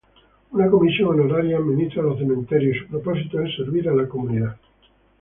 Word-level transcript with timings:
Una 0.53 0.67
Comisión 0.67 1.09
Honoraria 1.09 1.57
Administra 1.59 2.01
los 2.01 2.17
Cementerios 2.17 2.75
y 2.75 2.79
su 2.79 2.87
propósito 2.87 3.39
es 3.39 3.55
servir 3.55 3.87
a 3.87 3.93
la 3.93 4.07
comunidad. 4.09 4.57